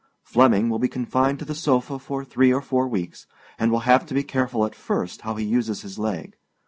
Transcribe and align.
Flemming 0.23 0.67
will 0.67 0.79
be 0.79 0.87
confined 0.87 1.37
to 1.37 1.45
the 1.45 1.53
sofa 1.53 1.99
for 1.99 2.25
three 2.25 2.51
or 2.51 2.59
four 2.63 2.87
weeks, 2.87 3.27
and 3.59 3.71
will 3.71 3.81
have 3.81 4.03
to 4.07 4.15
be 4.15 4.23
careful 4.23 4.65
at 4.65 4.73
first 4.73 5.21
how 5.21 5.35
he 5.35 5.45
uses 5.45 5.83
his 5.83 5.99
leg. 5.99 6.35